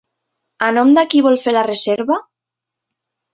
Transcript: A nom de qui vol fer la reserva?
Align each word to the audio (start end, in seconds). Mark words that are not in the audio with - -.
A 0.67 0.69
nom 0.77 0.93
de 0.97 1.03
qui 1.11 1.21
vol 1.25 1.37
fer 1.43 1.53
la 1.57 1.65
reserva? 1.67 2.19